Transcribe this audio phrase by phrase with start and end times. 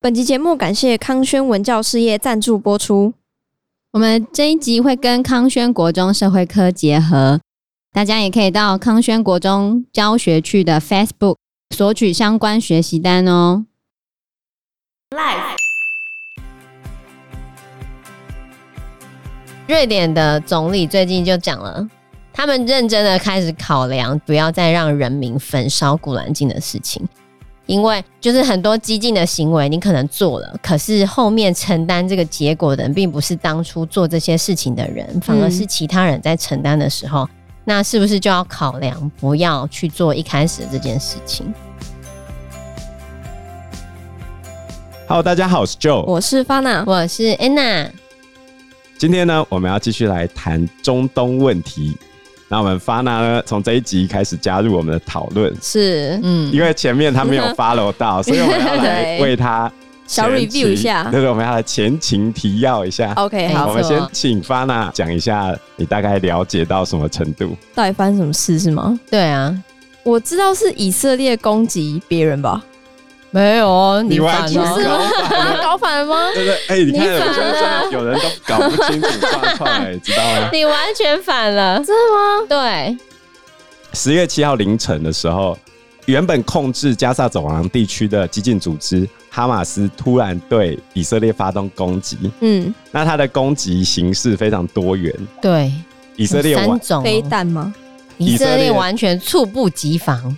[0.00, 3.14] 本集节目感谢康轩文教事业赞助播出。
[3.90, 7.40] 我们这一集会跟康轩国中社会科结合，
[7.92, 11.34] 大家也可以到康轩国中教学区的 Facebook
[11.74, 13.66] 索取相关学习单哦。
[15.10, 15.56] Life
[19.66, 21.88] 瑞典的总理最近就讲了，
[22.32, 27.04] 他们认真的开始考量，不要再让人民焚烧古兰经的事情。
[27.68, 37.28] 因为就是很多激进的行为，你可能做了，可是后面承担这个结果的人，并不是当初做这些事情的人，反而是其他人在承担的时候，嗯，
[37.66, 41.52] 那是不是就要考量不要去做一开始的这件事情
[45.06, 47.90] ？Hello，大家好，我是 Joe，我是 Fana，我是 Anna。
[48.96, 51.94] 今天呢，我们要继续来谈中东问题。
[52.48, 59.70] 那我们 Fana 呢，从这一集开始加入我们的讨论，是，嗯，因为前面他没有 follow 到，所以我们要来 为他
[60.06, 63.12] 小 review 一下，对对，我们要来前情提要一下。
[63.16, 67.54] OK，好，我们先请 Fana 讲一下，你大概了解到什么程度？
[67.74, 68.98] 到底发生什么事是吗？
[69.10, 69.54] 对啊，
[70.02, 72.64] 我知道是以色列攻击别人吧。
[73.30, 74.98] 没有哦，你完全是吗？
[75.62, 76.30] 搞反了吗？
[76.34, 80.48] 对对，哎、欸，你看，我觉得有人都搞不清楚状况，哎，知道吗？
[80.52, 82.46] 你完全反了，真的吗？
[82.48, 82.96] 对。
[83.92, 85.58] 十月七号凌晨的时候，
[86.06, 92.16] 原本控制加萨走廊地区的激进组织哈马斯突然对以色列发动攻击。
[92.40, 95.14] 嗯，那他的攻击形式非常多元。
[95.40, 95.72] 对，
[96.16, 97.74] 以色列三种飞弹吗？
[98.18, 100.36] 以色列完全猝不及防。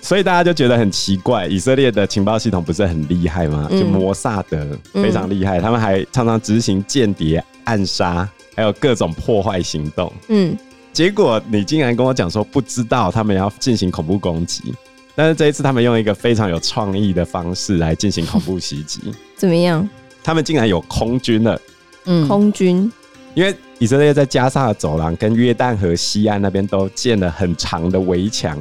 [0.00, 3.68] 所以大家就觉得很奇怪，以色列的情报系统不是很厉害吗？
[3.70, 10.10] 就摩萨德非常厉害，他们还常常执行间谍暗杀，还有各种破坏行动。
[10.28, 10.56] 嗯，
[10.92, 14.74] 结果你竟然跟我讲说不知道他们要进行恐怖攻击，
[15.14, 19.12] 但是这一次他们用一个非常有创意的方式来进行恐怖袭击。
[19.36, 19.86] 怎么样？
[20.22, 21.60] 他们竟然有空军了。
[22.06, 22.90] 嗯，空军，
[23.34, 28.58] 因为以色列在加沙的走廊跟约旦河西岸那边都建了很长的围墙。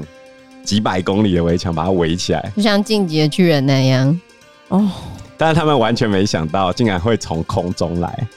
[0.68, 4.20] 几百公里的围墙把它围起来，就像进击的巨人那样
[4.68, 4.92] 哦。
[5.38, 8.28] 但是他们完全没想到，竟然会从空中来。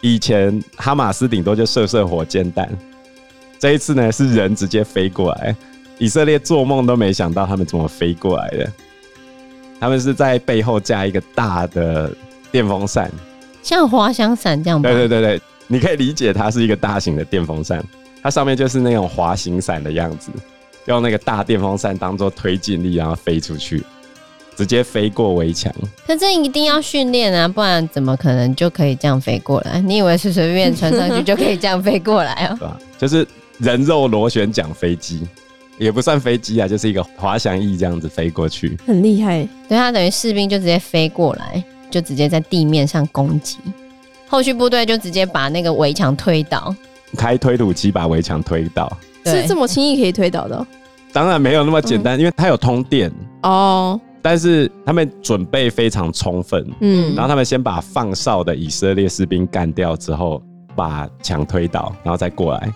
[0.00, 2.70] 以前哈马斯顶多就射射火箭弹，
[3.58, 5.56] 这一次呢是人直接飞过来。
[5.98, 8.72] 以色列做梦都没想到他们怎么飞过来的。
[9.80, 12.14] 他们是在背后架一个大的
[12.52, 13.10] 电风扇，
[13.60, 14.80] 像滑翔伞这样。
[14.80, 17.84] 对对对对，你可以理解它是一个大型的电风扇，
[18.22, 20.30] 它上面就是那种滑行伞的样子。
[20.90, 23.82] 用那个大电风扇当做推进力，然后飞出去，
[24.56, 25.72] 直接飞过围墙。
[26.06, 29.80] 可这一定要训练啊，不然怎么可能就可以这样飞过来？
[29.80, 32.54] 你以为随随便穿上去就可以这样飞过来啊？
[32.58, 32.78] 对吧？
[32.98, 33.26] 就是
[33.58, 35.26] 人肉螺旋桨飞机，
[35.78, 39.46] 也不算飞机啊，就是一个滑翔翼这样子飞过去，很厉害。
[39.68, 43.58] 对，他等于士兵就直接飞过来，就直接在地面上攻击，
[44.28, 46.74] 后续部队就直接把那个围墙推倒，
[47.16, 48.90] 开推土机把围墙推倒。
[49.26, 50.66] 是这么轻易可以推倒的？
[51.12, 53.12] 当然没有那么简单，嗯、因为它有通电
[53.42, 54.00] 哦。
[54.22, 60.42] 但是他们准备非常充分，嗯，然后他们先把放哨的以色列士兵干掉之后，
[60.76, 62.70] 把墙推倒，然后再过来。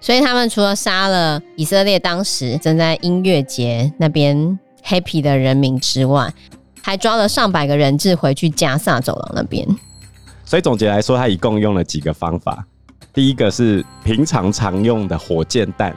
[0.00, 6.32] 所以他们除了杀了以色列当时正在音乐节那边 happy 的人民之外，
[6.80, 9.66] 还抓了上百个人质回去加萨走廊那边。
[10.44, 12.64] 所以总结来说，他一共用了几个方法。
[13.12, 15.92] 第一个是平常常用的火箭弹。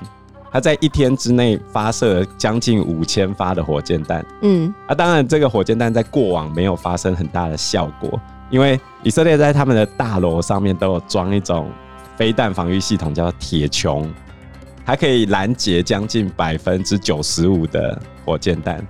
[0.52, 8.20] 他在一天之内发射了将近五千发的火箭弹，嗯，啊，当然这个火箭弹在过往没有发生很大的效果，
[8.50, 11.72] 因为以色列在他们的大楼上面都有装一种
[12.18, 14.06] 飞弹防御系统，叫铁穹，
[14.86, 18.86] 它可以拦截将近百分之九十五的火箭弹。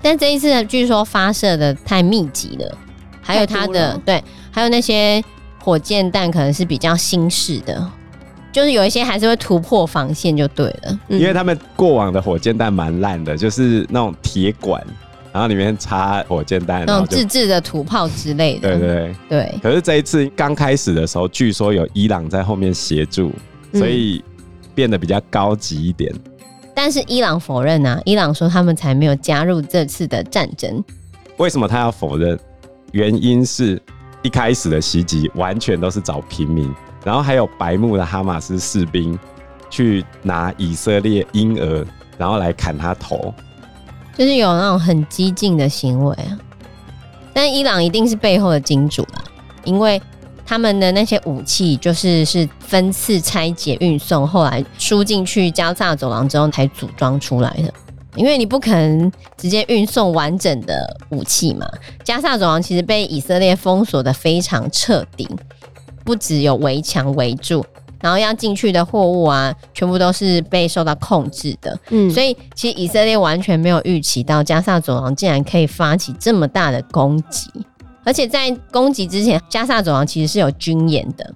[0.00, 2.78] 但这一次据说发射的太密集了，
[3.20, 4.22] 还有它的对，
[4.52, 5.22] 还有那些
[5.58, 7.90] 火箭弹可能是比较新式的。
[8.52, 14.84] 就是有一些还是会突破防线就对了，因为他们过往的火箭弹蛮烂的，就是那种铁管，
[15.32, 18.76] 然后里面插火箭弹，那种自制的土炮之类的。
[18.76, 19.60] 对对对，对。
[19.62, 23.30] 可是这一次刚开始的时候，据说有伊朗在后面协助，
[23.72, 24.22] 所以
[24.74, 26.12] 变得比较高级一点。
[26.74, 30.82] 但是伊朗否认啊，伊朗说他们才没有加入这次的战争。
[31.36, 32.38] 为什么他要否认？
[32.92, 33.80] 原因是
[34.22, 36.68] 一开始的袭击完全都是找平民。
[37.04, 39.18] 然后还有白目的哈马斯士兵
[39.68, 41.86] 去拿以色列婴儿，
[42.18, 43.32] 然后来砍他头，
[44.16, 46.38] 就是有那种很激进的行为啊。
[47.32, 49.24] 但伊朗一定是背后的金主啦，
[49.64, 50.00] 因为
[50.44, 57.72] 他们的那些武器就是是分次拆解运送，后来输进去加萨走廊之后才组装出来的。
[58.16, 61.64] 因为你不可能直接运送完整的武器嘛。
[62.02, 65.28] 加萨走廊其实被以色列封锁得非常彻底，
[66.10, 67.64] 不只有围墙围住，
[68.00, 71.78] 然后要进去的货物啊，全部都是被受到控制的。
[71.90, 77.48] 嗯，所以其实以色列完全没有预期到加萨走廊竟然可以发起这么大的攻击，
[78.02, 81.32] 而且在攻击之前，加萨走廊其实是有军演的，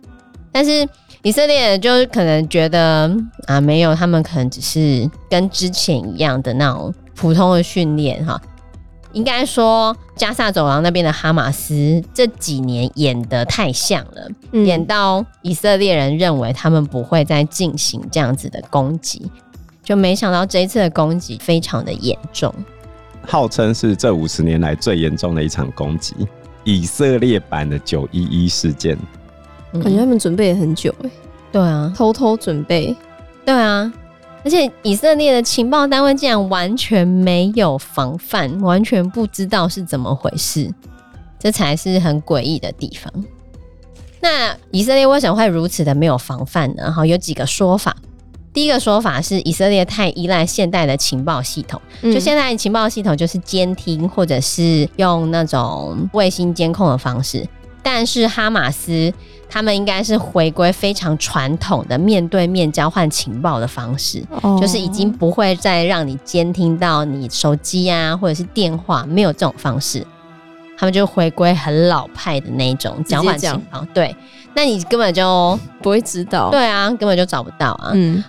[0.50, 0.88] 但是。
[1.23, 3.11] 以色列就是可能觉得
[3.47, 8.38] 啊，没有，他们可能只是跟之前一样的那种普通的训练哈。
[9.14, 19.31] 应该说，加萨走廊那边的哈马斯这几年演得太像了，嗯、演到以色列人认为他们不会再进行这样子的攻击，
[19.82, 22.52] 就没想到这一次的攻击非常的严重，
[23.26, 26.14] 号称是这五十年来最严重的一场攻击，
[26.64, 28.99] 以色列版的九一一事件。
[29.72, 31.11] 感觉他们准备了很久哎，
[31.50, 32.94] 对啊，偷偷准备，
[33.44, 33.93] 对啊，
[34.44, 40.70] 而且以色列的情报单位竟然完全没有防范，完全不知道是怎么回事，
[41.38, 43.12] 这才是很诡异的地方。
[44.20, 46.93] 那以色列为什么会如此的没有防范呢？
[46.93, 47.96] 哈，有几个说法。
[48.52, 57.44] 第一个说法是以色列太依赖现代的情报系统，就现在情报系统就是监听或者是用那种卫星监控的方式，
[57.84, 59.12] 但是哈马斯。
[59.46, 64.60] 他们应该是回归非常传统的面对面交换情报的方式，oh.
[64.60, 70.04] 就是已经不会再让你监听到你手机啊，或者是电话，没有这种方式。
[70.76, 73.87] 他们就回归很老派的那种交换情报。
[73.94, 74.16] 对，
[74.54, 76.50] 那你根本就不会知道。
[76.50, 77.92] 对啊，根本就找不到啊。
[77.94, 78.25] 嗯。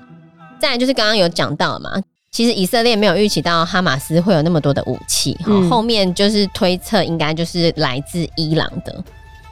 [0.60, 1.90] 再来就是刚刚有讲到嘛，
[2.30, 9.04] 其实以色列没有预期到哈马斯会有那么多的武器，嗯、后面就是推测应该就是来自伊朗的。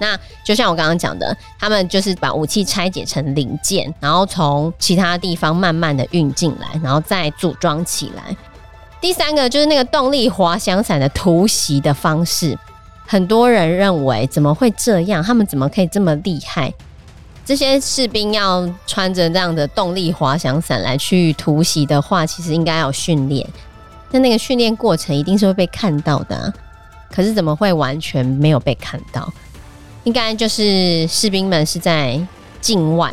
[0.03, 8.35] 那就像我刚刚讲的，他们就是把武器拆解成零件，然后从其他地方慢慢的运进来，然后再组装起来。
[8.99, 12.59] 第三个就是那个动力滑翔伞的突袭的方式，
[13.07, 15.23] 很多人认为怎么会这样？
[15.23, 16.73] 他们怎么可以这么厉害？
[17.45, 23.47] 这些士兵要穿着这样的动力滑翔伞来去突袭的话，其实应该要训练，
[24.11, 26.53] 那那个训练过程一定是会被看到的。
[27.11, 29.31] 可是怎么会完全没有被看到？
[30.03, 32.19] 应该就是士兵们是在
[32.59, 33.11] 境外，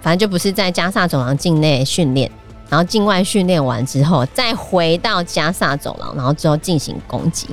[0.00, 2.30] 反正就不是在加萨走廊境内训练，
[2.68, 7.46] 然后境外训练完之后再回到加萨走廊，然后之后进行攻击。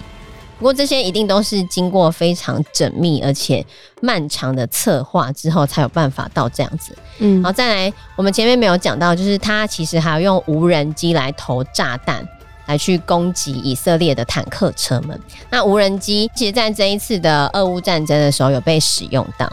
[0.57, 3.65] 不过这些一定都是经过非常缜密而且
[4.01, 6.93] 漫长的策划之后才有办法到这样子。
[7.19, 12.27] 嗯，然后再来，我们前面没有讲到，就是他其实还要用无人机来投炸弹。
[12.69, 15.19] 来去攻击以色列的坦克车们。
[15.49, 19.51] 那无人机其实在这一次的俄乌战争的时候有被使用到，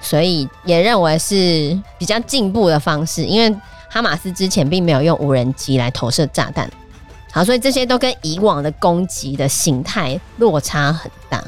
[0.00, 3.24] 所以也认为是比较进步的方式。
[3.24, 3.52] 因为
[3.90, 6.70] 哈马斯之前并没有用无人机来投射炸弹，
[7.32, 11.42] 好，所以这些都跟以往的攻击的形态落差很大。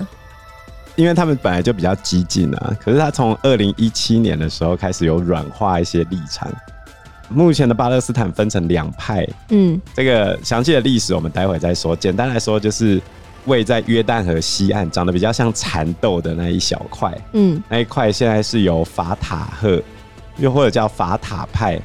[0.97, 6.53] 因为他们本来就比较激进啊，可是他从二零一七年的时候开始有软化一些立场。
[7.33, 11.95] 目前的巴勒斯坦分成两派，嗯，这个详细的历史我们待会再说。
[11.95, 13.01] 简单来说，就是
[13.47, 19.81] 位在约旦河西岸，长得比较像蚕豆的那一小块，嗯，那一块现在是由法塔赫，
[20.39, 21.81] 又或者叫法塔派，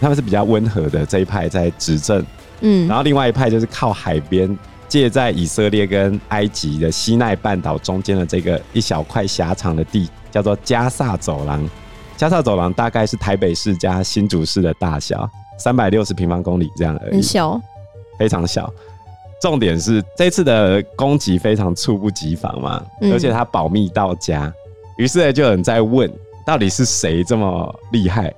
[0.00, 2.24] 他们是比较温和的这一派在执政，
[2.60, 4.58] 嗯，然后另外一派就是靠海边，
[4.88, 11.68] 借在以色列跟埃及的西奈半岛中间的这个一小块狭长的地，叫做加萨走廊。
[12.16, 15.28] 加萨走廊大概是台北市加新竹市的大小，
[15.58, 17.60] 三百六十平方公里这样而已，很小，
[18.16, 18.72] 非常小。
[19.40, 24.52] 重点是这次的攻击非常猝不及防嘛，嗯、而且它保密到家，
[24.96, 26.08] 于是就有人在问，
[26.46, 28.32] 到底是谁这么厉害？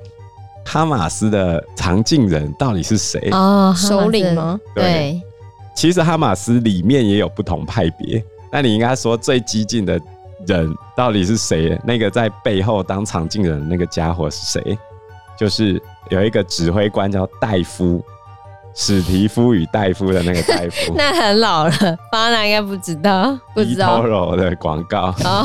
[0.64, 3.28] 哈马斯的常进人到底是谁？
[3.32, 4.58] 哦，首领吗？
[4.74, 5.22] 对，对
[5.76, 10.00] 其实哈马斯里面也有不同派别，那你应该说最激进的。
[10.46, 11.78] 人到底是谁？
[11.84, 14.78] 那个在背后当场镜人的那个家伙是谁？
[15.36, 18.00] 就是有一个指挥官叫戴夫，
[18.72, 20.94] 史提夫与戴夫的那个戴夫。
[20.96, 21.72] 那很老了，
[22.12, 24.36] 巴拿应该不知道，不知道。
[24.36, 25.12] 的广告。
[25.24, 25.44] 哦，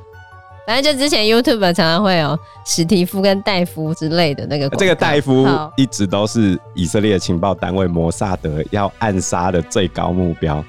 [0.66, 4.68] 反正就之前 YouTube 常常会有史提夫跟戴夫之类的那个。
[4.76, 5.46] 这个戴夫
[5.76, 10.64] 一直都是以色列情报单位摩萨德要暗杀的最高目标，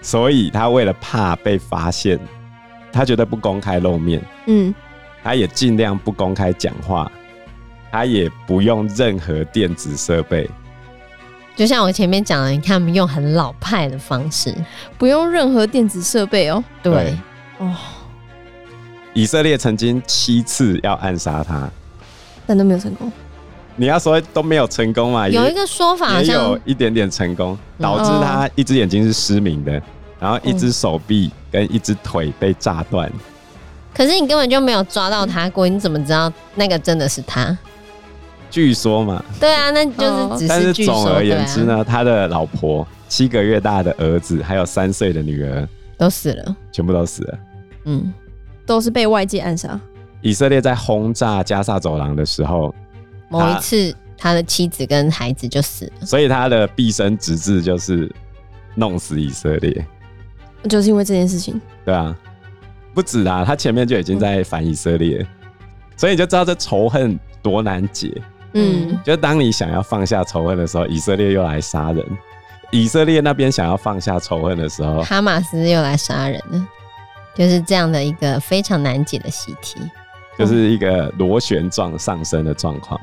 [0.00, 2.20] 所以他为了怕被发现。
[2.92, 4.74] 他绝对不公开露面，嗯，
[5.22, 7.10] 他也尽量不公开讲话，
[7.90, 10.48] 他也不用任何电子设备。
[11.56, 14.54] 就像我前面讲的，你看他们用很老派的方式，
[14.96, 16.62] 不用任何电子设备哦。
[16.82, 17.16] 对，对。
[17.58, 17.76] 哦，
[19.12, 21.68] 以色列曾经七次要暗杀他，
[22.46, 23.12] 但都没有成功。
[23.76, 25.28] 你要说都没有成功嘛？
[25.28, 29.82] 有一个说法好像也有一点点成功，导致他一只眼睛是失明的，
[30.20, 33.10] 然后一只手臂跟一只腿被炸断。
[33.92, 37.56] 可是你根本就没有抓到他过，你怎么知道那个真的是他？
[38.50, 39.24] 据说嘛。
[39.40, 47.38] 对啊，那就是只是总而言之呢，他的老婆、七个月大的儿子还有三岁的女儿都死了，全部都死了。
[47.86, 48.12] 嗯，
[48.66, 49.78] 都是被外界暗杀。
[50.20, 52.74] 以色列在轰炸加萨走廊的时候，
[53.28, 58.10] 某一次他的妻子跟孩子就死了，所以他的毕生直至就是
[58.74, 59.86] 弄死以色列，
[60.68, 61.60] 就是因为这件事情。
[61.84, 62.16] 对啊。
[62.92, 65.24] 不止啊，他前面就已经在反以色列，
[65.96, 68.20] 所以你就知道这仇恨多难解。
[68.52, 72.04] 嗯，就当你想要放下仇恨的时候，以色列又来杀人；
[72.72, 76.68] 以色列那边想要放下仇恨的时候，哈马斯又来杀人了。
[77.32, 79.78] 就是这样的一个非常难解的习题，
[80.36, 83.00] 就是一个螺旋状上升的状况。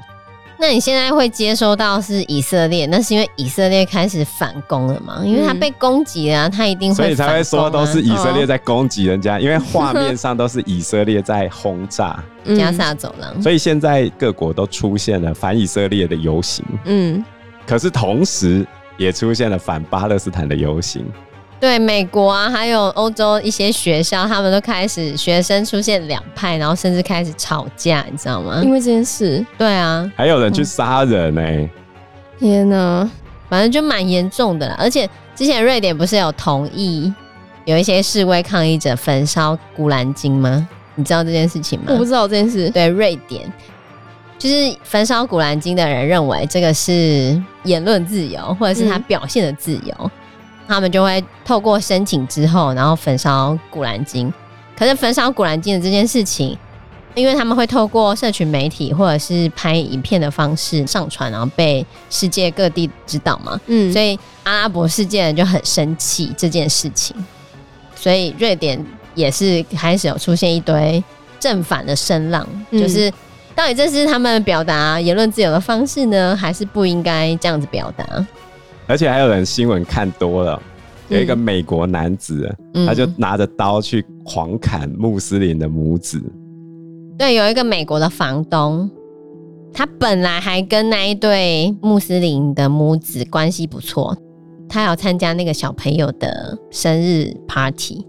[0.59, 5.21] 那你现在会接收到是以色列，那是因为以色列开始反攻了嘛？
[5.23, 7.05] 因为他被攻击了，他一定会、啊。
[7.05, 12.23] 所以才会说都是以色列在攻击人家，哦、因为画面 上都是以色列在轰炸
[12.57, 13.41] 加萨走廊。
[13.41, 17.23] 所以现在各国都出现了反以色列的游行，嗯，
[17.65, 18.65] 可是同时
[18.97, 21.05] 也出现了反巴勒斯坦的游行。
[21.59, 28.61] 对美国啊，还有欧洲一些学校，他们都开始学生出现两派，然后甚至开始吵架，你知道吗？
[28.63, 29.43] 因为这件事。
[29.57, 31.69] 对啊，还有人去杀人呢、欸！
[32.37, 33.09] 天哪，
[33.49, 34.75] 反正就蛮严重的啦。
[34.77, 37.11] 而且之前瑞典不是有同意
[37.65, 40.67] 有一些示威抗议者焚烧古兰经吗？
[40.93, 41.85] 你知道这件事情吗？
[41.89, 42.69] 我不知道这件事。
[42.69, 43.51] 对，瑞典
[44.37, 49.93] 就是焚烧古兰经的人认为这个是言论自由，或者是他表现的自由。
[49.99, 50.11] 嗯
[50.67, 54.31] 他们就会透过申请之后，然后焚烧古兰经。
[54.77, 56.55] 可是焚烧古兰经的这件事情，
[57.15, 63.59] 因为他们会透过社群媒体或者是拍影片的方式上传，然后被世界各地知道嘛。
[63.65, 67.15] 嗯，所以阿拉伯世界人就很生气这件事情。
[67.95, 71.03] 所以瑞典也是开始有出现一堆
[71.39, 73.11] 正反的声浪，嗯、就是
[73.55, 78.05] 到底这是他们表达言论自由的方式呢，还是不应该这样子表达？
[78.87, 80.61] 而且还有人新闻看多了，
[81.09, 86.21] 有一个美国男子，嗯、他就拿着刀去狂砍穆斯林的母子。
[87.17, 88.89] 对，有一个美国的房东，
[89.73, 94.15] 他本来还跟那一对穆斯林的母子关系不错，
[94.69, 98.05] 他要参加那个小朋友的生日 party，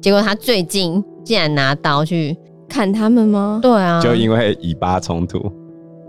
[0.00, 2.36] 结果他最近竟然拿刀去
[2.68, 3.58] 砍他们吗？
[3.60, 5.50] 对啊，就因为以巴冲突，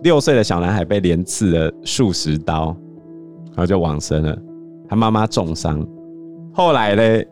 [0.03, 2.75] 六岁的小男孩被连刺了数十刀。
[3.56, 4.38] 然后就往生了，
[4.90, 5.86] 他妈妈重伤。
[6.54, 7.24] 后来呢，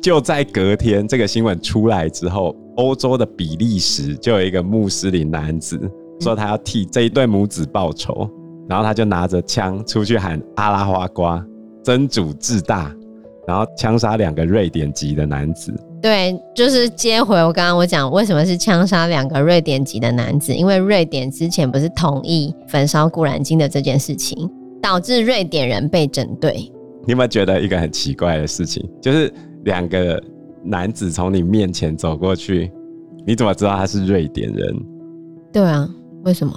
[0.00, 5.78] 就在隔天这个新闻出来之后，欧洲的比利时就有一个穆斯林男子
[6.20, 8.28] 说他要替这一对母子报仇，
[8.68, 11.44] 然后他就拿着枪出去喊阿拉花瓜，
[11.82, 12.94] 真主至大，
[13.46, 15.72] 然后枪杀两个瑞典籍的男子。
[16.02, 24.50] 对，就是接回我刚刚我讲为什么是枪杀两个瑞典籍的男子，因为瑞典之前不是同意焚烧古兰经的这件事情。
[24.80, 26.52] 导致瑞典人被针对。
[27.06, 28.88] 你有没有觉得一个很奇怪的事情？
[29.00, 29.32] 就是
[29.64, 30.22] 两个
[30.62, 32.70] 男子从你面前走过去，
[33.26, 34.76] 你怎么知道他是瑞典人？
[35.52, 35.88] 对啊，
[36.24, 36.52] 为什么？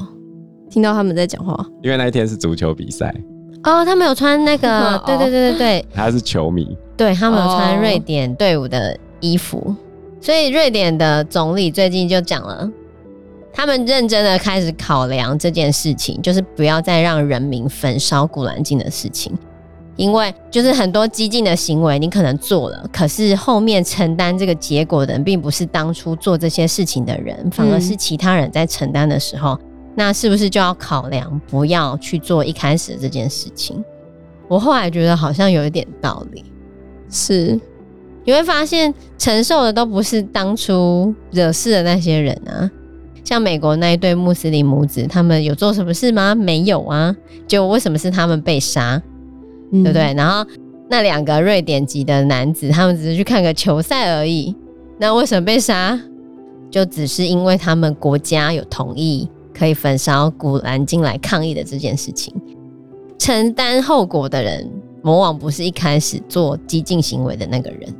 [0.69, 1.65] 听到他们在讲话。
[1.81, 3.13] 因为那一天是足球比赛。
[3.63, 6.77] 哦，他们有穿那个， 对对对对对，他是球迷。
[6.97, 9.73] 对，他们有穿瑞典队伍的衣服，
[10.19, 12.69] 所以瑞典的总理最近就讲了。
[13.53, 19.31] 他们认真的开始考量这件事情，就是不要再让人民焚烧古兰经的事情，
[19.95, 29.59] 因为就是很多激进的行为，你可能做了，可是后面承担这个结果的人，并不是当初做这些事情的人，反而是其他人在承担的时候，嗯、
[29.95, 33.83] 那是不是就要考量不要去做一开始的这件事情？
[34.47, 36.43] 我后来觉得好像有一点道理，
[37.09, 37.59] 是
[38.25, 42.69] 你会发现承受的都不是当初惹事的那些人啊。
[43.23, 46.35] 像美国那一对穆斯林母子，他们有做什么事吗？
[46.35, 47.15] 没有啊，
[47.47, 49.01] 就为什么是他们被杀，
[49.71, 50.13] 嗯、对不对？
[50.13, 50.45] 然后
[50.89, 54.53] 那两个瑞典籍的男子，他们只是去看个球赛而已，
[54.97, 55.97] 那为什么被杀？
[56.69, 62.33] 就只是因为他们国家有同意可以焚烧古兰经来抗议的这件事情，
[63.17, 64.69] 承担后果的人，
[65.03, 67.93] 往往不是一开始做激进行为的那个人，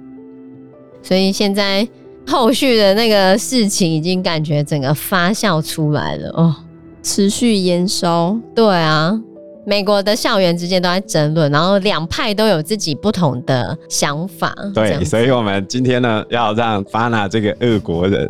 [1.01, 1.87] 所以现在。
[2.27, 6.55] 后续的那个事情已经感觉整个发酵出来了哦，
[7.01, 8.35] 持续延烧。
[8.55, 9.19] 对啊，
[9.65, 14.53] 美国的校园之间都在争论，然后两派都有自己不同的想法。
[14.73, 18.29] 对，所以我们今天呢，要让 Fana 这个俄国人，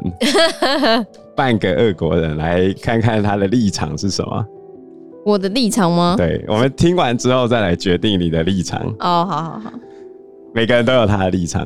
[1.36, 4.46] 半个俄国人来看看他的立场是什么。
[5.26, 6.16] 我的立场吗？
[6.18, 8.82] 对，我们听完之后再来决定你的立场。
[9.00, 9.72] 哦，好好好，
[10.54, 11.66] 每个人都有他的立场。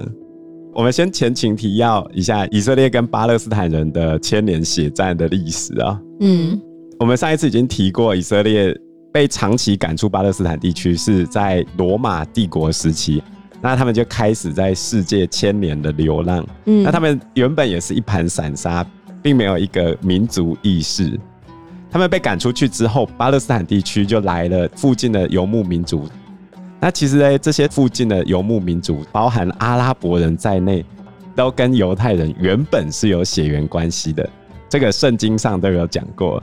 [0.77, 5.99] 我们先前情提要一下以色列跟巴勒斯坦人的千年血战的历史啊。
[6.19, 6.61] 嗯，
[6.99, 8.79] 我们上一次已经提过，以色列
[9.11, 13.23] 被长期赶出巴勒斯坦地区是在罗马帝国时期，
[13.59, 16.45] 那他们就开始在世界千年的流浪。
[16.65, 18.85] 嗯，那他们原本也是一盘散沙，
[19.23, 21.19] 并没有一个民族意识。
[21.89, 26.07] 他们被赶出去之后，巴勒斯坦地区就来了附近的游牧民族。
[26.79, 30.85] 那其实呢，这些附近的游牧民族，包含阿拉伯人在内，
[31.35, 34.29] 都跟犹太人原本是有血缘关系的。
[34.69, 36.41] 这个圣经上都有讲过。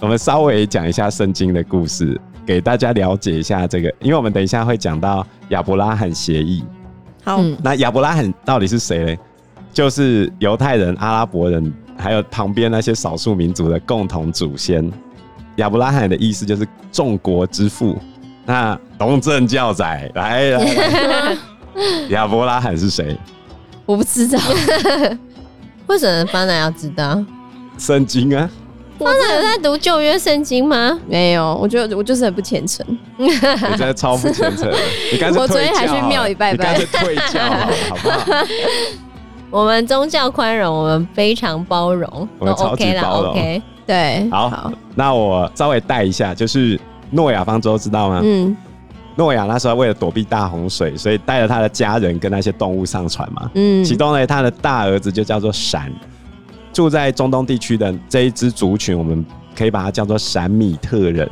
[0.00, 3.88] 我们稍微讲一下圣经的故事，给大家了解一下这个。
[4.00, 6.64] 因为我们等一下会讲到亚伯拉罕协议。
[7.24, 9.16] 好，那亚伯拉罕到底是谁呢？
[9.72, 14.90] 就是犹太人、阿拉伯人，还有旁边那些少数民族的共同祖先。
[15.56, 17.96] 亚伯拉罕的意思就是众国之父。
[18.44, 21.36] 那 东正教仔来来，
[22.08, 23.16] 亚伯拉罕是谁？
[23.84, 24.38] 我不知道，
[25.86, 27.22] 为什么方南要知道？
[27.78, 28.48] 圣经啊，
[28.98, 30.98] 方南有在读旧约圣经吗？
[31.06, 32.84] 没有，我觉得我就是很不虔诚。
[33.18, 33.28] 你
[33.76, 34.72] 真的超不虔诚，
[35.12, 35.42] 你干脆。
[35.42, 37.40] 我昨天还去庙里拜拜，你干脆退教
[37.90, 38.26] 好不好？
[39.50, 43.32] 我们宗教宽容，我们非常包容，我们超级包容。
[43.32, 46.80] OK，对，好，好，那我稍微带一下，就是。
[47.12, 48.20] 诺亚方舟知道吗？
[48.24, 48.54] 嗯，
[49.16, 53.50] 诺亚那时候为了躲避大洪水，所以带着他的家人跟那些动物上船嘛。
[53.54, 55.90] 嗯，其中呢，他的大儿子就叫做闪，
[56.70, 59.24] 住在中东地区的这一支族群，我们
[59.56, 61.28] 可以把它叫做闪米特人。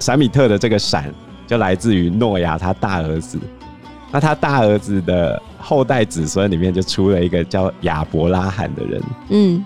[0.00, 1.14] 闪米特的这个闪
[1.46, 3.38] 就来自于诺亚他大儿子。
[4.10, 9.02] 那他大儿子的后代子孙里面就出了一个叫亚伯拉罕的人。
[9.28, 9.64] 嗯，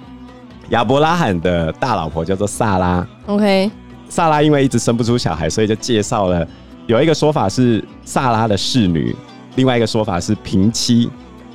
[0.68, 3.08] 亚伯拉罕的大老婆叫做萨拉。
[3.24, 3.70] OK。
[4.10, 6.46] 萨拉因为一直生不出小孩，所以就介绍了。
[6.86, 9.14] 有一个说法是萨拉的侍女，
[9.56, 11.10] 另外一个说法是平妻，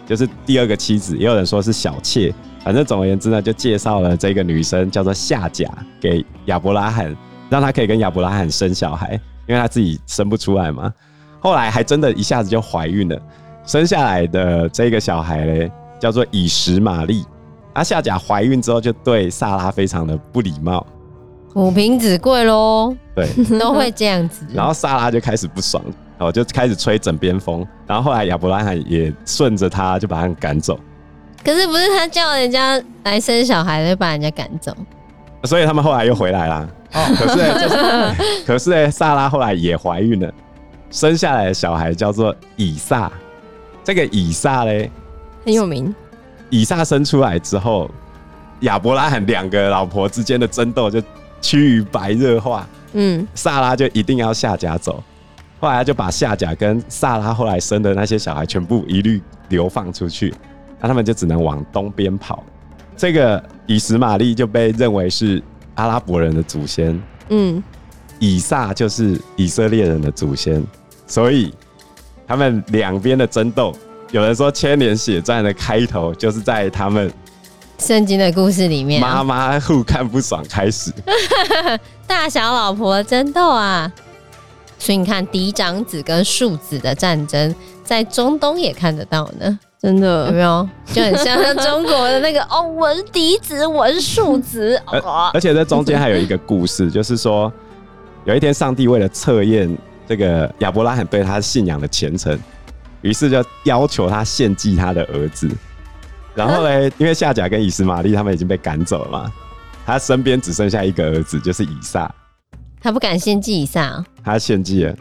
[0.05, 1.17] 就是第二个妻子。
[1.17, 2.33] 也有人说是小妾。
[2.63, 5.67] 反正总而言之呢，就介绍了这个女生叫做夏甲
[6.00, 7.15] 给亚伯拉罕，
[7.50, 9.13] 让他可以跟亚伯拉罕生小孩，
[9.48, 10.94] 因为他自己生不出来嘛。
[11.39, 13.20] 后来还真的一下子就怀孕了，
[13.65, 17.25] 生下来的这个小孩嘞叫做以实玛利。
[17.74, 20.85] 啊，夏甲怀孕之后就对萨拉非常的不礼貌。
[21.53, 23.27] 母凭子贵喽，对，
[23.59, 24.46] 都会这样子。
[24.53, 25.83] 然后萨拉就开始不爽，
[26.18, 27.66] 哦，就开始吹枕边风。
[27.85, 30.79] 然后后来亚伯拉罕也顺着他，就把他赶走。
[31.44, 34.74] 可是不是他叫人家来生小孩，就把人家赶走？
[35.44, 36.68] 所以他们后来又回来啦。
[36.94, 40.33] 哦，可是，就是，可是呢，萨拉后来也怀孕了，
[40.90, 43.11] 生下来的小孩叫做以撒。
[43.83, 44.90] 这个以撒嘞
[45.44, 45.94] 很有名。
[46.50, 47.90] 以撒生出来之后，
[48.61, 51.01] 亚伯拉罕两个老婆之间的争斗就。
[51.42, 55.04] 趋于白热化，嗯，萨拉就一定要下甲走，
[55.60, 60.34] 后来就把下甲跟萨拉后来生的那些小孩全部一律流放出去，
[60.80, 62.44] 那他们就只能往东边跑。
[62.96, 65.42] 这个以实玛利就被认为是
[65.74, 67.64] 阿拉伯人的祖先，嗯，
[68.20, 70.64] 以撒就是以色列人的祖先，
[71.08, 71.51] 所以
[72.27, 73.75] 他们两边的争斗，
[74.12, 77.12] 有人说千年血战的开头就是在他们。
[77.81, 80.91] 圣经的故事里面，妈妈互看不爽开始，
[82.05, 83.91] 大小老婆争斗啊！
[84.77, 90.67] 所以你看嫡长子跟庶子的战争，在中东也看得到呢，真的有没有？
[90.94, 94.79] 就很像中国的那个 哦，我是嫡子，我是庶子。
[94.85, 95.00] 而
[95.33, 97.51] 而且在中间还有一个故事，就是说
[98.25, 99.75] 有一天上帝为了测验
[100.07, 102.39] 这个亚伯拉罕对他信仰的虔诚，
[103.01, 105.50] 于是就要求他献祭他的儿子。
[106.33, 109.31] 然后嘞，因为夏甲跟以实玛利他们已经被赶走了嘛，
[109.85, 112.13] 他身边只剩下一个儿子，就是以撒。
[112.81, 114.96] 他不敢献祭以撒，他献祭了，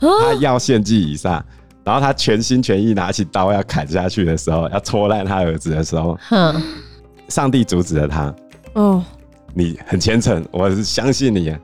[0.00, 1.44] 他要献祭以撒。
[1.84, 6.62] 然后他全心全意拿起刀要砍下去的时候，要戳烂他儿子的时候，哼，
[7.28, 8.34] 上帝阻止了他。
[8.74, 9.04] 哦，
[9.52, 11.58] 你很虔诚，我是相信你啊。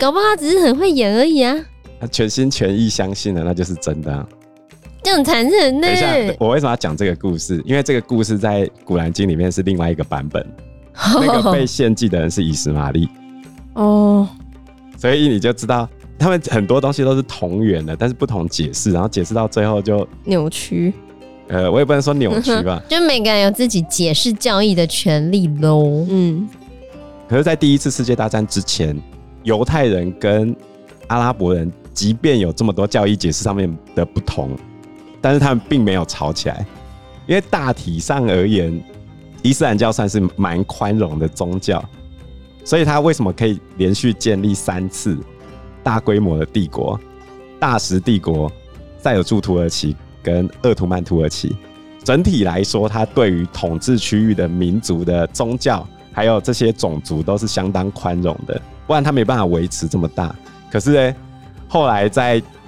[0.00, 1.54] 搞不好他只是很会演而已啊。
[2.00, 4.26] 他全心全意相信了，那就是真的啊。
[5.08, 5.86] 这很残忍呢。
[5.86, 7.62] 等一下，我为什么要讲这个故事？
[7.64, 10.46] 因为这个故事在《古兰经》里面是另外一个版本，
[10.94, 13.08] 那个被献祭的人是以实玛利。
[13.72, 14.28] 哦，
[14.98, 20.92] 所以你就知道，他们很多东西都是同源的，但是不同解释，然后解释到最后就扭曲。
[21.46, 26.04] 呃，我也不能说扭曲吧， 就每个人有自己解释教义的权利喽。
[26.10, 26.46] 嗯，
[27.26, 28.94] 可是，在第一次世界大战之前，
[29.44, 30.54] 犹太人跟
[31.06, 34.50] 阿拉伯人，即便有这么多教义解释上面的不同。
[35.20, 36.64] 但是他们并没有吵起来，
[37.26, 38.82] 因为大体上而言，
[39.42, 41.84] 伊斯兰教算是蛮宽容的宗教，
[42.64, 45.18] 所以他为什么可以连续建立三次
[45.82, 46.98] 大规模的帝国？
[47.58, 48.50] 大食帝国、
[48.98, 51.56] 塞尔柱土耳其跟鄂图曼土耳其。
[52.04, 60.34] 整体来说，他对于统治区域的民族的宗教，还有这些种族都是相当宽容的，不然他没办法维持这么大。
[60.70, 61.16] 可是呢，
[61.68, 62.40] 后来在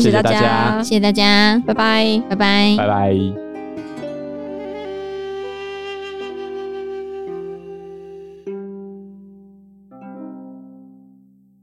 [0.00, 3.41] 谢谢大家，谢谢大家，拜拜，拜拜，拜拜。